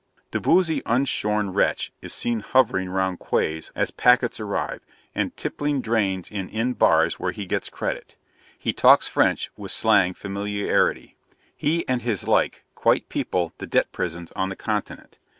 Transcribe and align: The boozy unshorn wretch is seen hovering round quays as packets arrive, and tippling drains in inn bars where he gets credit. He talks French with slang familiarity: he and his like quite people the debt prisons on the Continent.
The 0.31 0.39
boozy 0.39 0.81
unshorn 0.87 1.53
wretch 1.53 1.91
is 2.01 2.11
seen 2.11 2.39
hovering 2.39 2.89
round 2.89 3.19
quays 3.19 3.71
as 3.75 3.91
packets 3.91 4.39
arrive, 4.39 4.81
and 5.13 5.37
tippling 5.37 5.79
drains 5.79 6.31
in 6.31 6.49
inn 6.49 6.73
bars 6.73 7.19
where 7.19 7.31
he 7.31 7.45
gets 7.45 7.69
credit. 7.69 8.15
He 8.57 8.73
talks 8.73 9.07
French 9.07 9.51
with 9.55 9.71
slang 9.71 10.15
familiarity: 10.15 11.17
he 11.55 11.87
and 11.87 12.01
his 12.01 12.27
like 12.27 12.63
quite 12.73 13.09
people 13.09 13.53
the 13.59 13.67
debt 13.67 13.91
prisons 13.91 14.31
on 14.31 14.49
the 14.49 14.55
Continent. 14.55 15.19